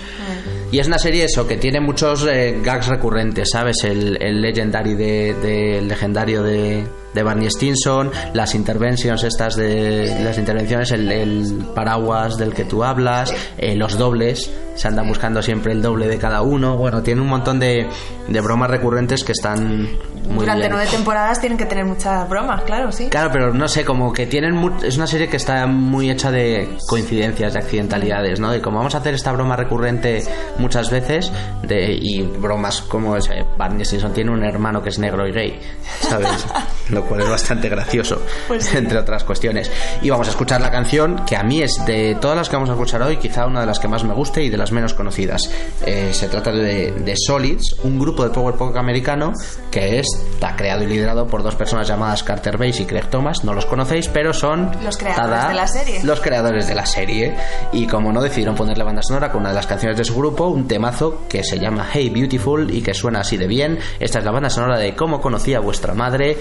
[0.70, 3.78] Y es una serie eso, que tiene muchos eh, gags recurrentes, ¿sabes?
[3.82, 10.90] El, legendary de- el legendario de, de Barney Stinson, las intervenciones estas de las intervenciones,
[10.92, 15.82] el, el paraguas del que tú hablas, eh, los dobles, se andan buscando siempre el
[15.82, 16.76] doble de cada uno.
[16.76, 17.86] Bueno, tiene un montón de,
[18.28, 19.82] de bromas recurrentes que están
[20.28, 20.72] muy Durante bien.
[20.72, 23.08] nueve temporadas tienen que tener muchas bromas, claro, sí.
[23.08, 26.30] Claro, pero no sé, como que tienen mu- es una serie que está muy hecha
[26.30, 28.50] de coincidencias, de accidentalidades, ¿no?
[28.50, 30.22] De como vamos a hacer esta broma recurrente
[30.58, 31.30] muchas veces
[31.62, 35.60] de y bromas como ese Barney Stinson tiene un hermano que es negro y gay,
[36.00, 36.46] ¿sabes?
[36.90, 38.22] Lo cual es bastante gracioso,
[38.74, 39.70] entre otras cuestiones.
[40.02, 42.70] Y vamos a escuchar la canción que a mí es de todas las que vamos
[42.70, 44.94] a escuchar hoy, quizá una de las que más me guste y de las menos
[44.94, 45.50] conocidas.
[45.84, 49.32] Eh, se trata de, de Solids, un grupo de power pop americano
[49.70, 53.44] que es, está creado y liderado por dos personas llamadas Carter Bass y Craig Thomas.
[53.44, 56.04] No los conocéis, pero son Los creadores tada, de la serie.
[56.04, 57.34] Los creadores de la serie.
[57.72, 60.48] Y como no, decidieron ponerle banda sonora con una de las canciones de su grupo,
[60.48, 63.78] un temazo que se llama Hey Beautiful y que suena así de bien.
[63.98, 66.36] Esta es la banda sonora de Cómo conocí a vuestra madre.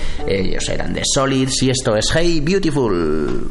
[0.52, 3.50] Ellos eran de Solids y esto es Hey Beautiful.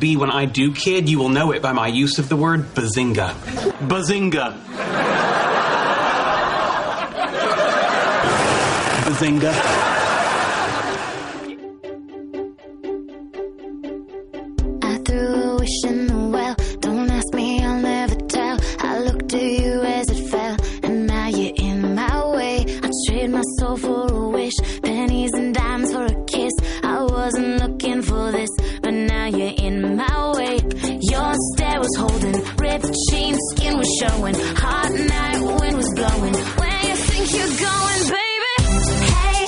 [0.00, 2.28] Kid, and B, when I do kid, you will know it by my use of
[2.28, 3.34] the word bazinga.
[3.88, 4.56] Bazinga.
[9.04, 9.99] Bazinga.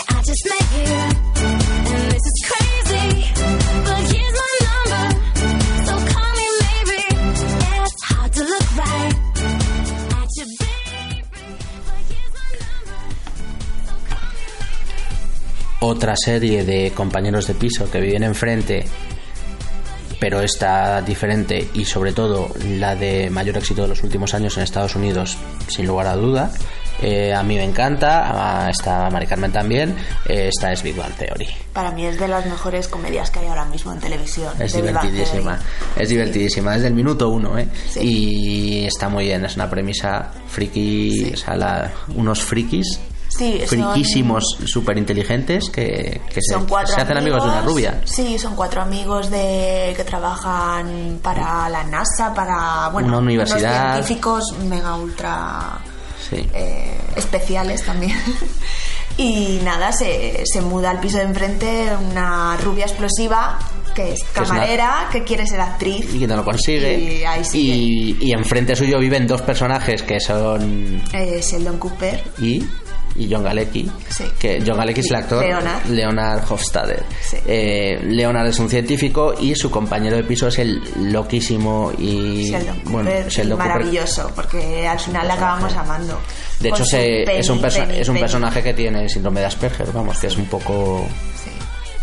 [0.09, 0.93] I just met you,
[15.81, 18.85] Otra serie de compañeros de piso que viven enfrente,
[20.23, 24.63] pero esta diferente y sobre todo la de mayor éxito de los últimos años en
[24.63, 26.53] Estados Unidos, sin lugar a duda.
[27.03, 29.97] Eh, a mí me encanta, a esta Mari Carmen también.
[30.27, 31.49] eh, esta es Big Bang Theory.
[31.73, 34.53] Para mí es de las mejores comedias que hay ahora mismo en televisión.
[34.61, 35.59] Es divertidísima,
[35.97, 37.67] es divertidísima, desde el minuto uno, ¿eh?
[38.01, 43.01] Y está muy bien, es una premisa friki, o sea, la- unos frikis
[43.43, 48.01] Sí, friquísimos, súper inteligentes que, que se, Son cuatro se hacen amigos de una rubia.
[48.05, 53.95] Sí, son cuatro amigos de que trabajan para la NASA, para bueno, Una unos universidad.
[53.95, 55.79] científicos mega ultra
[56.31, 56.49] Sí.
[56.55, 58.17] eh, especiales también.
[59.19, 63.59] y nada, se, se muda al piso de enfrente una rubia explosiva
[63.95, 66.15] que es es una- camarera, que quiere ser actriz.
[66.15, 66.99] Y que no lo consigue.
[67.21, 67.75] Y ahí sigue.
[67.75, 72.25] Y, y enfrente suyo viven dos personajes que son Eh, Sheldon Cooper.
[72.39, 72.65] y
[73.17, 74.25] y John Galecki Sí.
[74.39, 75.87] que John Galecki es el actor Leonard.
[75.87, 77.03] Leonard Hofstadter
[77.47, 80.83] Eh, Leonard es un científico y su compañero de piso es el
[81.13, 83.57] loquísimo y Sheldon Cooper, bueno Cooper.
[83.57, 86.19] maravilloso, porque al final la acabamos amando.
[86.61, 89.91] de hecho Con su se- es un es un personaje que tiene síndrome de Asperger
[89.93, 91.07] vamos que es un poco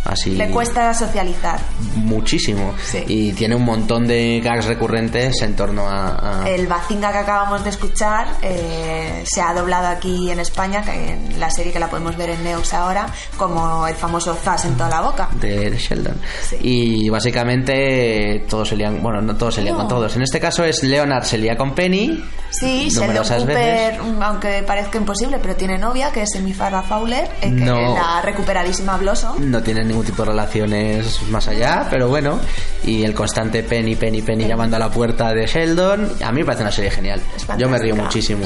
[0.05, 1.59] así Le cuesta socializar.
[1.95, 2.73] muchísimo
[3.07, 7.63] y tiene un montón de gags recurrentes en torno a, a- El Bazinga que acabamos
[7.63, 12.15] de escuchar eh, se ha doblado aquí en España, en la serie que la podemos
[12.17, 15.29] ver en Neox ahora, como el famoso Zas en toda la boca.
[15.39, 16.19] de Sheldon.
[16.61, 19.79] Y básicamente todos se lían, bueno, no todos se lían No.
[19.81, 20.15] con todos.
[20.15, 22.23] En este caso es Leonard se lía con Penny.
[22.51, 27.41] Sí, numerosas Cooper, mm, aunque parezca imposible, pero tiene novia, que es Farrah Fowler, eh,
[27.41, 27.77] que No.
[27.77, 29.49] es la recuperadísima Blossom.
[29.51, 32.39] No tienen ningún tipo de relaciones más allá, pero bueno.
[32.83, 36.09] Y el constante Penny, Penny, Penny llamando a la puerta de Sheldon.
[36.23, 37.21] A mí me parece una serie genial.
[37.57, 38.45] Yo me río muchísimo.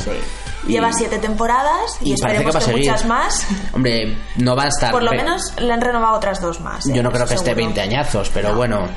[0.65, 3.45] Y- Lleva siete temporadas y, y esperemos que va a que, muchas más.
[3.73, 4.91] Hombre, no va a estar.
[4.91, 6.87] Por lo menos le han renovado otras dos más.
[6.87, 6.93] ¿eh?
[6.95, 7.65] Yo no creo que esté seguro.
[7.65, 8.87] 20 añazos, pero bueno.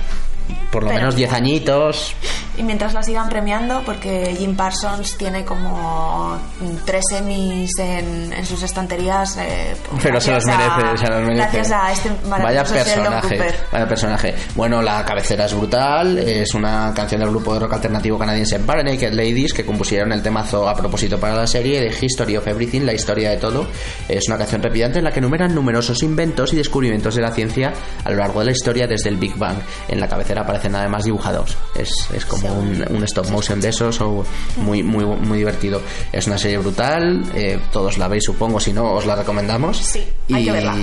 [0.70, 2.14] Por lo Pero- menos 10 añitos.
[2.58, 6.38] Y mientras la sigan premiando, porque Jim Parsons tiene como
[6.86, 9.36] tres Emmys en, en sus estanterías.
[9.36, 11.36] eh, Pero se los gracias a- merece, se los merece.
[11.36, 12.28] Gracias a este Vaya
[12.64, 14.34] maravilloso Sheldon personaje, vaya personaje.
[14.54, 18.82] Bueno, la cabecera es brutal, es una canción del grupo de rock alternativo canadiense Bare
[18.82, 22.82] Naked Ladies que compusieron el temazo a propósito para la serie de History of Everything,
[22.82, 23.66] la historia de todo.
[24.08, 27.72] Es una canción trepidante en la que enumeran numerosos inventos y descubrimientos de la ciencia
[28.02, 29.58] a lo largo de la historia desde el Big Bang.
[29.88, 31.56] En la cabecera aparecen además dibujados.
[31.74, 34.24] Es, es como un, un stop motion de esos o
[34.56, 35.80] muy, muy, muy divertido.
[36.12, 39.76] Es una serie brutal, eh, todos la veis supongo, si no os la recomendamos.
[39.76, 40.02] Sí,
[40.32, 40.74] hay que verla.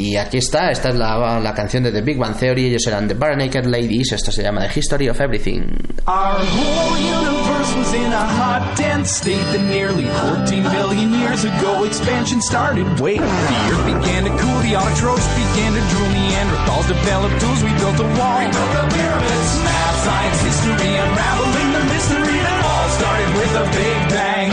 [0.00, 3.06] Y, aquí está, esta es la, la canción de The Big Bang Theory, ellos eran
[3.06, 5.76] The Bare Naked Ladies, esto se llama The History of Everything.
[6.06, 10.08] Our whole universe was in a hot, dense state that nearly
[10.48, 12.88] 14 billion years ago expansion started.
[12.98, 17.72] Wait, the earth began to cool, the autotrophs began to drool, Neanderthals developed tools, we
[17.76, 18.40] built a wall.
[18.40, 23.66] We built the pyramids, math, science, history, unraveling the mystery that all started with a
[23.76, 24.48] big bang.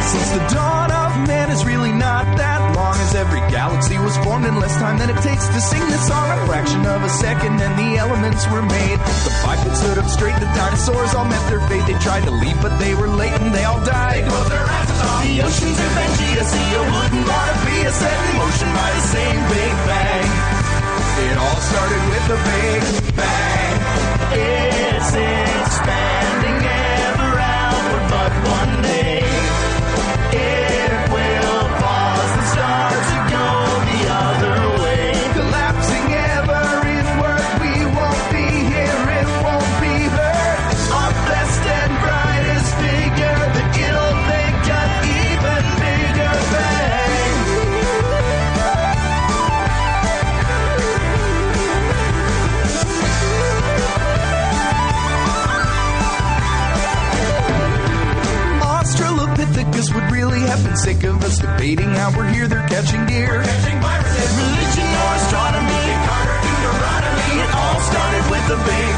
[0.00, 2.67] Since the dawn of man is really not that
[3.14, 6.26] every galaxy was formed in less time than it takes to sing this song.
[6.30, 8.98] A fraction of a second, and the elements were made.
[9.24, 11.86] The bipeds stood up straight, the dinosaurs all met their fate.
[11.86, 14.24] They tried to leave, but they were late and they all died.
[14.24, 16.42] They their asses off the oceans of Pangea.
[16.44, 18.17] See, you wouldn't want to be a set
[60.88, 63.40] sick of us debating how we're here, they're catching deer.
[63.40, 65.84] Religion or astronomy,
[67.42, 68.97] it all started with the Big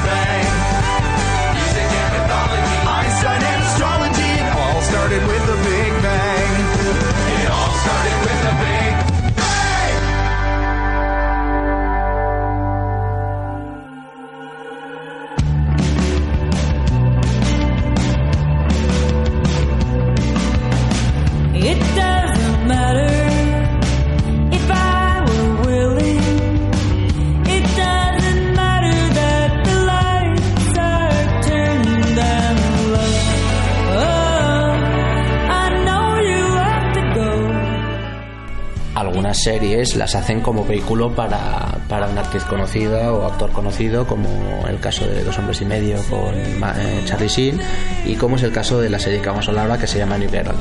[39.42, 44.28] series las hacen como vehículo para, para una actriz conocida o actor conocido, como
[44.68, 47.60] el caso de Dos Hombres y Medio con eh, Charlie Sheen,
[48.06, 49.98] y como es el caso de la serie que vamos a hablar ahora que se
[49.98, 50.54] llama New Girl.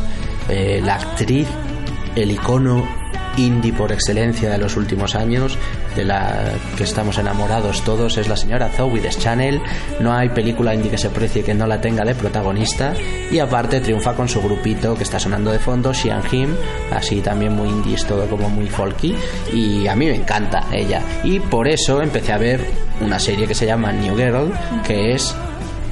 [0.49, 1.47] Eh, la actriz,
[2.15, 2.98] el icono
[3.45, 5.57] indie por excelencia de los últimos años,
[5.95, 9.61] de la que estamos enamorados todos, es la señora Zoe Deschanel.
[9.99, 12.93] No hay película indie que se precie que no la tenga de protagonista
[13.31, 16.49] y aparte triunfa con su grupito que está sonando de fondo, She and Him,
[16.91, 19.15] así también muy indie, es todo como muy folky
[19.53, 22.65] y a mí me encanta ella y por eso empecé a ver
[23.01, 24.51] una serie que se llama New Girl,
[24.85, 25.35] que es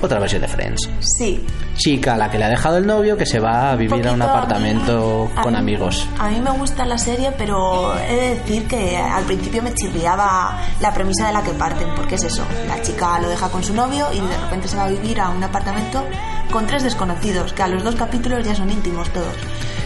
[0.01, 0.89] otra versión de Friends.
[0.99, 1.45] Sí,
[1.75, 4.11] Chica a la que le ha dejado el novio que se va a vivir a
[4.13, 6.07] un Poquito a mí- apartamento a con mí- amigos.
[6.19, 10.59] A mí me gusta la serie, pero he de decir que al principio me chirriaba
[10.79, 13.73] la premisa de la que parten, porque es eso, la chica lo deja con su
[13.73, 16.03] novio y de repente se va a vivir a un apartamento
[16.51, 19.33] con tres desconocidos, que a los dos capítulos ya son íntimos todos.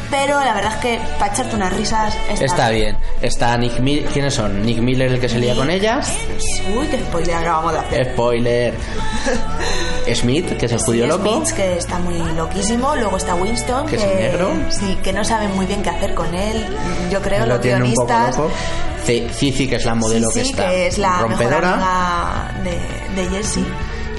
[0.10, 2.98] Pero la verdad es que para echarte unas risas está, Está bien.
[3.22, 4.06] Está Nick Miller.
[4.12, 4.62] ¿Quiénes son?
[4.62, 6.02] Nick Miller, el que se lía con ella.
[6.78, 8.12] Uy, qué spoiler acabamos de hacer.
[8.14, 8.74] Spoiler.
[10.14, 11.24] Smith, que es el judío Sí, loco.
[11.46, 12.96] Smith, que está muy loquísimo.
[12.96, 14.52] Luego está Winston, Que es negro.
[14.70, 16.66] Sí, que no saben muy bien qué hacer con él.
[17.12, 18.38] Yo creo, Lo los un guionistas.
[19.06, 22.52] Cici, que es la modelo sí, que está que es la rompedora.
[22.64, 23.66] de, de Jessie.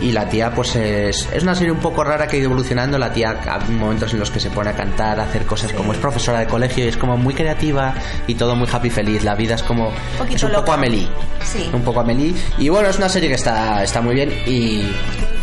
[0.01, 2.99] Y la tía, pues es, es una serie un poco rara que ha ido evolucionando.
[2.99, 5.93] La tía, hay momentos en los que se pone a cantar, a hacer cosas como
[5.93, 7.95] es profesora de colegio y es como muy creativa
[8.27, 9.23] y todo muy happy feliz.
[9.23, 9.93] La vida es como.
[10.19, 10.73] poquito es un poco.
[10.73, 11.07] Amelie.
[11.45, 11.71] Sí.
[11.73, 12.35] Un poco Amelie.
[12.59, 14.33] Y bueno, es una serie que está, está muy bien.
[14.45, 14.91] Y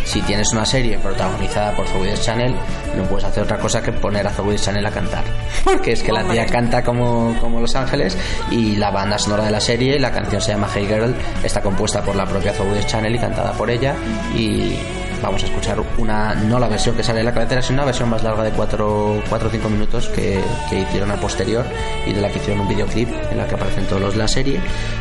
[0.10, 2.56] si tienes una serie protagonizada por Zoe Channel,
[2.98, 5.24] no puedes hacer otra cosa que poner a Zoe Channel a cantar.
[5.64, 8.18] Porque es que la tía canta como, como Los Ángeles
[8.50, 12.02] y la banda sonora de la serie, la canción se llama Hey Girl, está compuesta
[12.02, 13.94] por la propia Zoe Channel y cantada por ella.
[14.36, 14.80] Y
[15.22, 18.10] vamos a escuchar una, no la versión que sale en la carretera, sino una versión
[18.10, 20.40] más larga de 4 o 5 minutos que,
[20.70, 21.66] que hicieron a posterior
[22.06, 24.28] y de la que hicieron un videoclip en la que aparecen todos los de la
[24.28, 24.60] serie.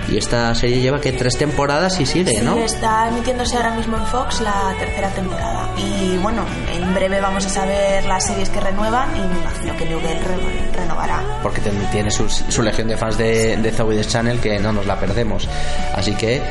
[0.08, 2.56] Y esta serie lleva que tres temporadas y sigue, Sí, ¿no?
[2.58, 5.68] está emitiéndose ahora mismo en Fox la tercera temporada.
[5.76, 9.84] Y bueno, en breve vamos a saber las series que renuevan y me imagino que
[9.86, 11.22] New Girl re- renovará.
[11.42, 11.60] porque
[11.92, 15.48] tiene su, su legión de fans de, de Zoe Channel que no nos la perdemos.
[15.94, 16.42] Así que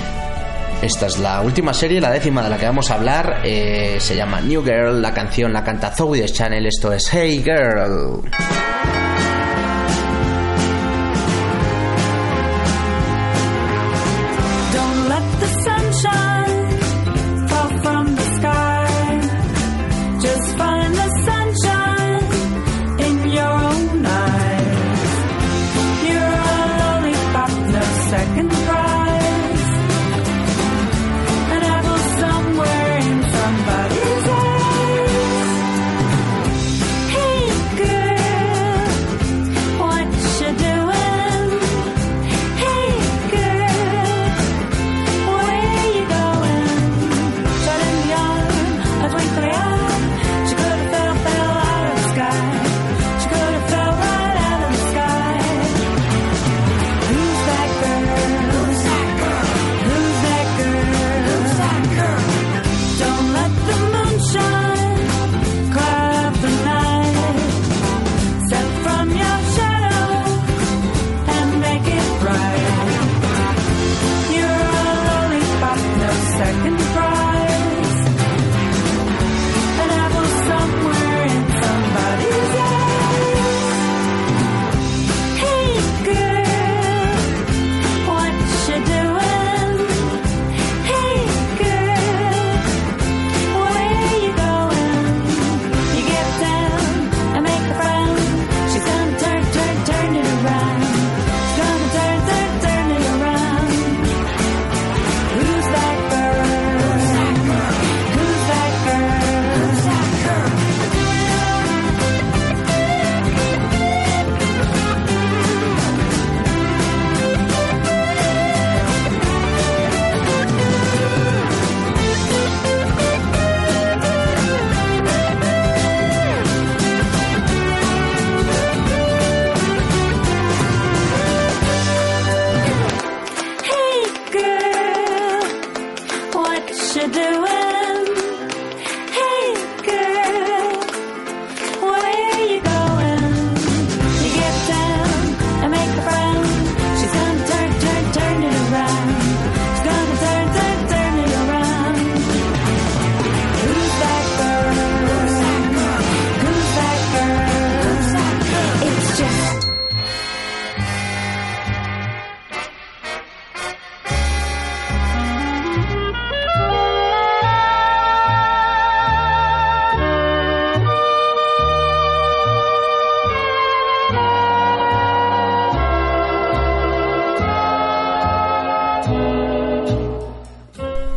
[0.81, 3.41] esta es la última serie, la décima de la que vamos a hablar.
[3.43, 7.43] eh, se llama New Girl, la canción la canta Zoe the Channel, esto es Hey
[7.43, 8.21] Girl.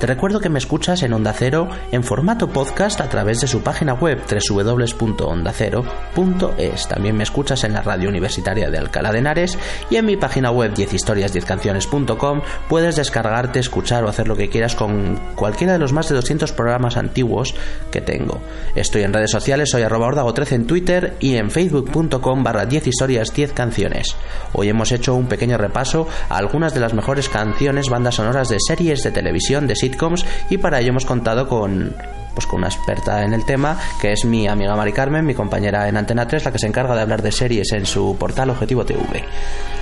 [0.00, 3.60] Te recuerdo que me escuchas en Onda Cero en formato podcast a través de su
[3.60, 6.88] página web www.ondacero.es.
[6.88, 9.58] También me escuchas en la radio universitaria de Alcalá de Henares
[9.90, 15.20] y en mi página web 10historias10canciones.com puedes descargarte, escuchar o hacer lo que quieras con
[15.34, 17.54] cualquiera de los más de 200 programas antiguos
[17.90, 18.40] que tengo.
[18.74, 23.34] Estoy en redes sociales, soy arroba ordago13 en Twitter y en facebook.com barra 10 historias
[23.34, 24.16] 10 canciones.
[24.54, 28.56] Hoy hemos hecho un pequeño repaso a algunas de las mejores canciones, bandas sonoras de
[28.66, 31.94] series de televisión, de sitcoms y para ello hemos contado con
[32.34, 35.88] pues con una experta en el tema, que es mi amiga Mari Carmen, mi compañera
[35.88, 38.84] en Antena 3, la que se encarga de hablar de series en su portal Objetivo
[38.84, 39.24] TV.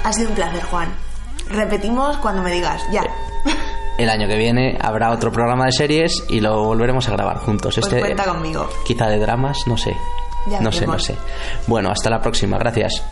[0.02, 0.88] Ha sido un placer, Juan.
[1.50, 3.02] Repetimos cuando me digas, ya.
[3.98, 7.74] El año que viene habrá otro programa de series y lo volveremos a grabar juntos.
[7.74, 8.68] Pues este cuenta conmigo.
[8.86, 9.94] quizá de dramas, no sé.
[10.48, 11.16] Ya no sé, no sé.
[11.66, 12.58] Bueno, hasta la próxima.
[12.58, 13.02] Gracias.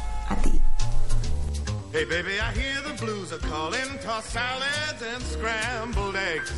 [1.93, 6.53] Hey, baby, I hear the blues are calling, tossed salads and scrambled eggs.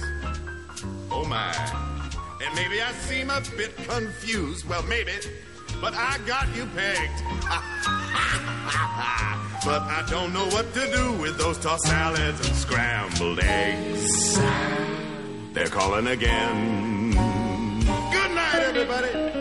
[1.36, 4.68] And maybe I seem a bit confused.
[4.68, 5.12] Well, maybe.
[5.80, 7.22] But I got you pegged.
[9.64, 14.38] but I don't know what to do with those tossed salads and scrambled eggs.
[15.52, 17.10] They're calling again.
[17.10, 19.37] Good night, everybody.